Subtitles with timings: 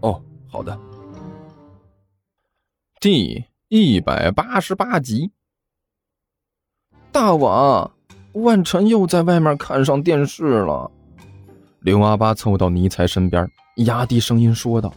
[0.00, 0.78] 哦，好的。
[3.00, 5.30] 第一百八十八集，
[7.12, 7.90] 大王，
[8.32, 10.90] 万晨又在外面看上电视了。
[11.80, 14.92] 刘阿八凑到尼采身边，压低声音说道：“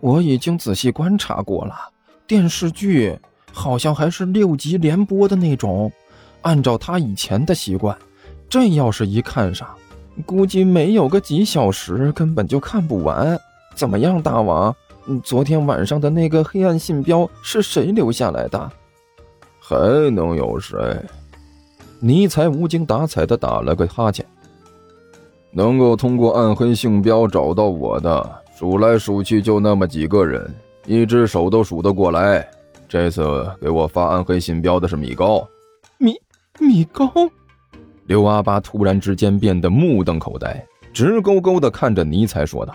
[0.00, 1.74] 我已经仔细观察过了，
[2.26, 3.18] 电视剧
[3.52, 5.90] 好像还是六集连播的那种。
[6.42, 7.96] 按照他以前的习惯，
[8.48, 9.68] 这要是一看上，
[10.26, 13.40] 估计没有个几小时根本就看不完。
[13.74, 14.74] 怎么样，大王？
[15.22, 18.70] 昨天晚上的那个黑暗信标是谁留下来的？
[19.60, 19.76] 还
[20.14, 20.78] 能有谁？”
[22.00, 24.24] 尼才无精打采的打了个哈欠。
[25.50, 30.52] 能够通过暗黑信标找到我的，数来数去就那么几个人，
[30.84, 32.46] 一只手都数得过来。
[32.88, 35.46] 这次给我发暗黑信标的是米高。
[35.98, 36.14] 米
[36.58, 37.10] 米高？
[38.06, 42.74] 刘阿八突然之间变得目瞪口呆，直勾勾的看着尼才说道：“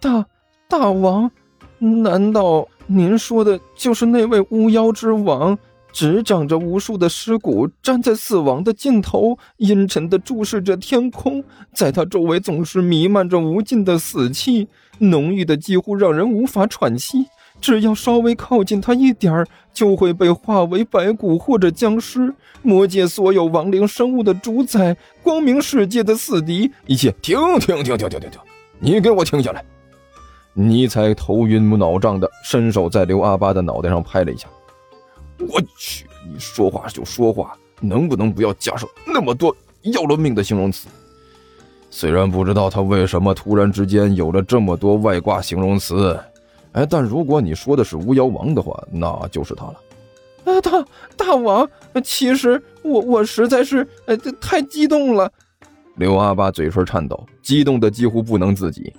[0.00, 0.24] 大
[0.68, 1.30] 大王，
[1.78, 5.56] 难道您说的就是那位巫妖之王？”
[5.92, 11.42] 只长着无数的尸骨，站在死亡的尽头，阴沉的注视着天空。
[11.74, 17.26] 在他周围总是弥漫着无尽的死气，浓郁的几乎让人无法喘息。
[17.60, 22.32] 只要稍微靠近他一点儿，就会被化为白骨或者僵尸。
[22.62, 28.40] 魔界所有亡灵生物的主宰，光明世界的死敌，一切停停停停停停停！
[28.78, 29.64] 你给我停下来！
[30.52, 34.48] 尼采头晕脑胀的，伸手在刘阿八的脑袋上拍了一下。
[35.38, 40.88] 我去，你说话就说话，能不能不要加上那么多要了命的形容词？
[41.88, 46.18] 虽然不知道他为什么突然之间有了这么多外挂形容词，
[46.72, 49.74] 哎，但如果你说的是巫妖王的话，那就是他了。
[50.44, 50.84] 啊，大
[51.16, 51.68] 大王，
[52.04, 55.32] 其实我我实在是呃太激动了。
[55.96, 58.92] 刘阿八嘴唇颤抖，激动的几乎不能自己。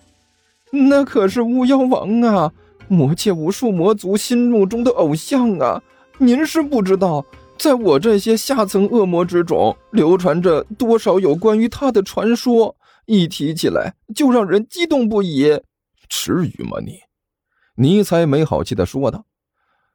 [0.72, 2.52] 那可是巫妖王啊，
[2.88, 5.82] 魔界无数魔族心目中的偶像啊。
[6.18, 7.26] 您是不知道，
[7.58, 12.76] 在我这些下层恶魔之中，流传着多少有关于他的传说。
[13.06, 15.60] 一提起来，就让人激动不已。
[16.08, 16.78] 至于吗？
[16.80, 17.00] 你，
[17.76, 19.26] 尼采没好气的说道：“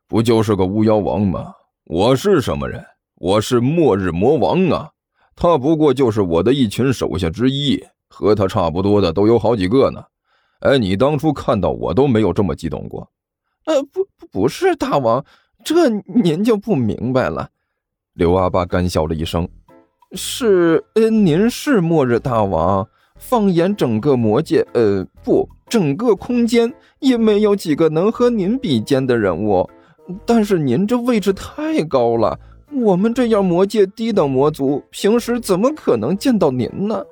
[0.08, 1.54] 不就是个巫妖王吗？
[1.84, 2.84] 我是什么人？
[3.14, 4.90] 我是末日魔王啊！
[5.36, 10.02] 他不过就是我的一群手下之一，和他差不多的都有好几个呢。
[10.60, 13.10] 哎，你当初看到我都没有这么激动过。
[13.66, 15.24] 呃，不，不是大王。”
[15.64, 17.48] 这您就不明白了，
[18.14, 19.48] 刘阿八干笑了一声
[20.14, 22.86] ：“是，呃，您是末日大王。
[23.16, 29.68] 放眼整个魔界，呃，不，整个空间也没有几个能和您比肩的人物。
[30.24, 32.38] 但是您这位置太高了，
[32.70, 37.02] 我们这样魔界低等魔族，平时怎么可能见到您呢？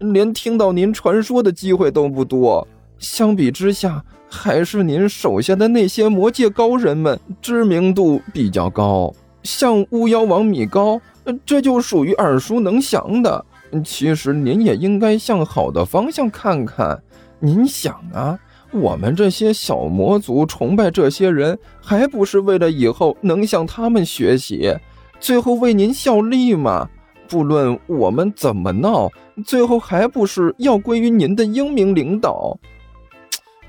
[0.00, 2.68] 连听到您传说的机会都不多。
[3.02, 4.02] 相比之下。”
[4.34, 10.98] 还是您手下的那些魔界高人们知名度比较高，像巫妖王米高，
[11.44, 13.44] 这就属于耳熟能详的。
[13.84, 16.98] 其实您也应该向好的方向看看。
[17.40, 18.38] 您想啊，
[18.70, 24.74] 我们这些小魔族崇拜这些人，还不是为了以后能向他们学习，
[25.20, 26.88] 最后为您效力吗？
[27.28, 29.10] 不论我们怎么闹，
[29.44, 32.58] 最后还不是要归于您的英明领导？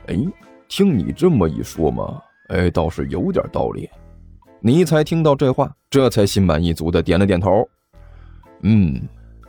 [0.07, 0.15] 哎。
[0.69, 3.87] 听你这么一说嘛，哎，倒是有点道理。
[4.59, 7.63] 尼采听到这话，这才心满意足的点了点头。
[8.63, 8.99] 嗯，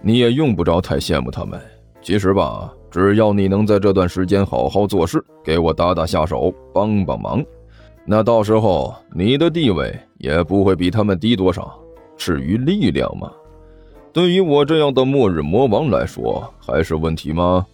[0.02, 1.58] 你也用不着太羡慕他们。
[2.02, 7.42] 其实吧，只要你能在这段时间好好做事，给我打打下手，帮帮忙，
[8.04, 11.74] 那到时候你的地位也不会比他们低多少。
[12.18, 13.32] 至于力量嘛，
[14.12, 17.64] 对于我这样的末日魔王来说，还是问题吗？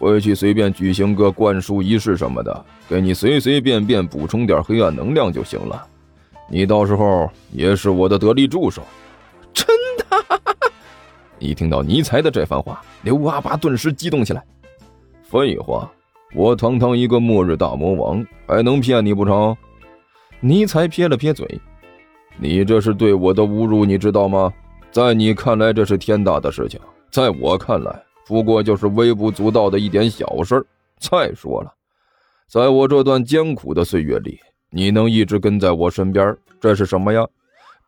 [0.00, 5.86] 回去随便举行个灌输仪式什么的，给你随随便便补充点黑暗能量就行了。
[6.48, 8.82] 你到时候也是我的得力助手。
[9.52, 9.66] 真
[9.98, 10.40] 的？
[11.38, 14.42] 一听到尼采的这番话，刘阿八顿时激动起来。
[15.22, 15.88] 废话，
[16.34, 19.54] 我堂堂一个末日大魔王，还能骗你不成？
[20.40, 21.60] 尼采撇了撇嘴，
[22.38, 24.50] 你这是对我的侮辱，你知道吗？
[24.90, 26.80] 在你看来这是天大的事情，
[27.12, 28.02] 在我看来。
[28.30, 30.64] 不过就是微不足道的一点小事儿。
[31.00, 31.74] 再说了，
[32.46, 34.38] 在我这段艰苦的岁月里，
[34.70, 37.26] 你能一直跟在我身边，这是什么呀？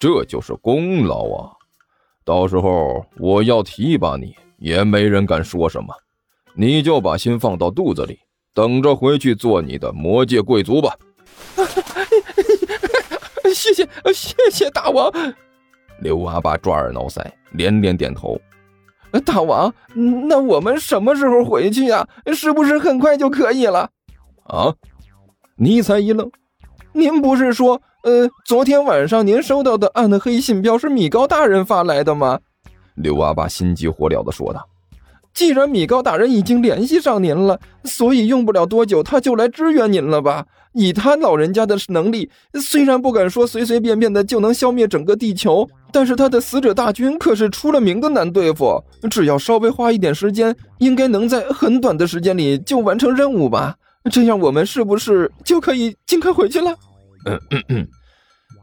[0.00, 1.53] 这就是功劳啊！
[2.25, 5.94] 到时候我要提拔你，也没人敢说什么。
[6.55, 8.19] 你就把心放到肚子里，
[8.53, 10.93] 等着回去做你的魔界贵族吧。
[13.55, 15.09] 谢谢，谢谢大王。
[16.00, 18.37] 刘阿爸抓耳挠腮，连连点头。
[19.20, 22.06] 大王，那我们什么时候回去呀？
[22.35, 23.91] 是不是很快就可以了？
[24.44, 24.75] 啊！
[25.56, 26.31] 尼采一愣，
[26.93, 32.41] 您不是说，呃，昨天晚上您收到的暗黑信标是米高大人发来的吗？
[32.94, 34.67] 刘阿爸心急火燎的说道。
[35.34, 40.46] 既然米高大人已经联系上您了，所以用不了多久他就来支援您了吧？
[40.75, 48.82] 以他老人家的能力，虽然不敢说随随便便的就能消灭整个地球，但是他的死者大军可是出了名的难对付。
[49.11, 53.76] 只要稍微花一点时间，应该能在很短的时间里就完成任务吧？
[54.11, 56.75] 这样我们是不是就可以尽快回去了？
[57.26, 57.88] 嗯嗯嗯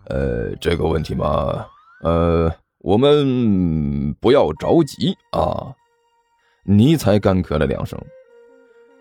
[0.10, 1.66] 呃，这个问题嘛，
[2.04, 5.72] 呃，我们不要着急啊。
[6.72, 8.00] 尼才干咳了两声。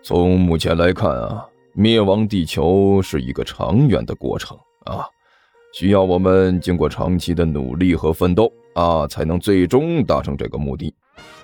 [0.01, 5.05] 从目前来看啊，灭亡地球是一个长远的过程啊，
[5.71, 10.91] 需要我们经过长期的努力和奋斗啊，才能最终达成这个目的。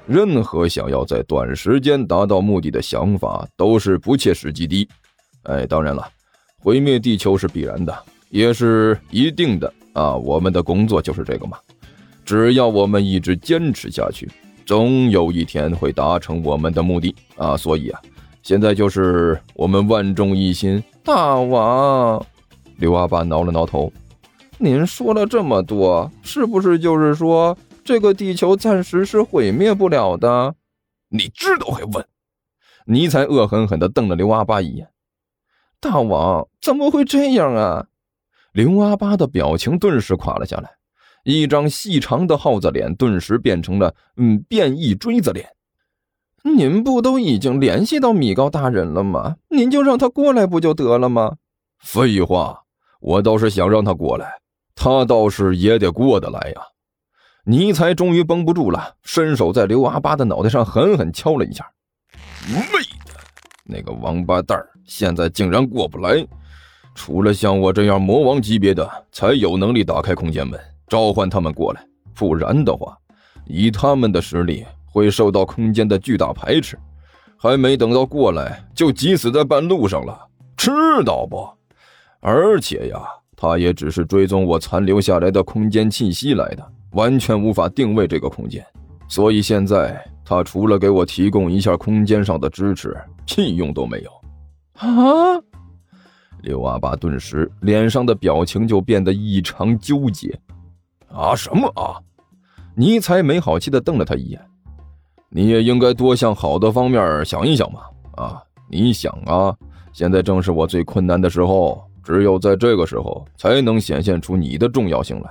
[0.08, 4.90] 任何想要在短时间达到目的的想法都是不切实际的。
[5.44, 6.10] 哎，当然了，
[6.58, 7.96] 毁灭地球是必然的，
[8.32, 10.16] 也是一定的啊。
[10.16, 11.60] 我们的工作就是这个嘛。
[12.24, 14.28] 只要我们一直坚持下去。
[14.66, 17.56] 总有一天会达成我们的目的啊！
[17.56, 18.02] 所以啊，
[18.42, 20.84] 现在就是我们万众一心。
[21.04, 22.26] 大王，
[22.78, 23.94] 刘阿爸挠了挠头，
[24.58, 30.56] 您说了这么多，是不是就是说这个地球暂时是毁灭不了的？
[31.10, 32.04] 你知道还问？
[32.88, 34.90] 尼采恶狠狠地瞪了刘阿八一眼。
[35.80, 37.86] 大王怎么会这样啊？
[38.52, 40.72] 刘阿八的表情顿时垮了下来。
[41.26, 45.50] 一张细长的耗子脸顿时变成了嗯变异锥子脸。
[46.44, 49.38] 您不都已经联系到米高大人了吗？
[49.50, 51.38] 您就让他过来不就得了吗？
[51.80, 52.62] 废话，
[53.00, 54.40] 我倒是想让他过来，
[54.76, 56.62] 他倒是也得过得来呀。
[57.46, 61.68] 尼才终于绷不住了，伸手在刘阿八的脑袋上狠狠敲了一下。
[62.48, 62.62] 妹
[63.06, 63.20] 的，
[63.64, 66.24] 那个王八蛋现在竟然过不来！
[66.94, 70.60] 除了像我这样魔王级别的，才有能力打开空间门。
[70.88, 72.98] 召唤他们过来，不然的话，
[73.46, 76.78] 以他们的实力会受到空间的巨大排斥，
[77.38, 80.18] 还没等到过来就急死在半路上了，
[80.56, 80.72] 知
[81.06, 81.48] 道不？
[82.20, 83.02] 而且呀，
[83.36, 88.66] 他也只是追踪我残留下来的空间气息来的，完全无法定位这个空间，
[89.08, 92.96] 所以现在他除了给我提供一下空间上的支持，
[93.26, 94.12] 屁用都没有。
[94.78, 95.42] 啊！
[96.42, 100.40] 刘阿爸顿时脸上的表情就变得异常纠结。
[101.16, 101.96] 啊什么啊！
[102.76, 104.42] 尼才没好气的瞪了他一眼。
[105.30, 107.80] 你也应该多向好的方面想一想嘛！
[108.18, 109.56] 啊，你想啊，
[109.94, 115.30] 现在正是我最困难的时候，只有在这个时候才能显现出你的重要性来。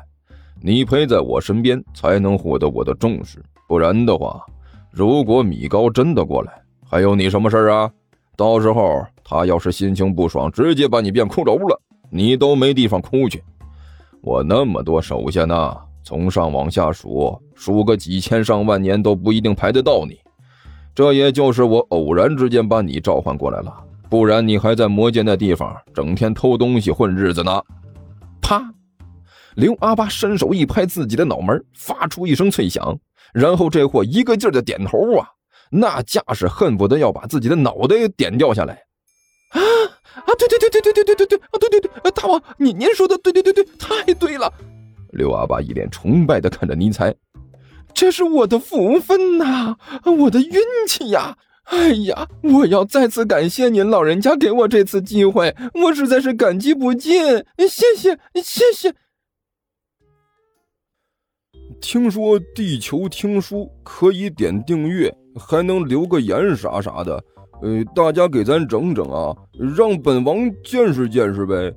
[0.62, 3.42] 你陪在我身边，才能获得我的重视。
[3.68, 4.42] 不然的话，
[4.90, 6.52] 如果米高真的过来，
[6.88, 7.90] 还有你什么事儿啊？
[8.36, 11.78] 到时候他要是心情不爽，直接把你变骷髅了，
[12.10, 13.44] 你都没地方哭去。
[14.24, 20.18] 我那么多手下呢，从上往下数，数个几千上万年都不一定排得到你。
[20.94, 23.70] 这也就是我偶然之间把你召唤过来了，
[24.08, 27.62] 不然你还在魔界那地方整天偷东西混日子呢。
[28.40, 28.62] 啪！
[29.56, 32.98] 刘阿八伸手一拍自己的脑门，发出一声脆响，
[33.34, 35.28] 然后这货一个劲儿的点头啊，
[35.70, 38.74] 那架势恨不得要把自己的脑袋给点掉下来。
[39.50, 39.60] 啊！
[40.14, 44.52] 啊，对对对对对对对对对啊，对对对，大王，您您说的对对对对，太对了。
[45.10, 47.14] 刘阿爸一脸崇拜的看着尼才，
[47.92, 51.36] 这是我的福分呐，我的运气呀！
[51.64, 57.14] 哎呀，我要再次感谢您老人家给我这次机会，我实在是感激不尽，
[57.56, 58.94] 谢谢谢谢。
[61.80, 67.22] 听说地球听书可以点订阅，还能留个言啥啥的。
[67.64, 69.34] 呃，大家给咱整整啊，
[69.74, 71.72] 让本王见识见识呗。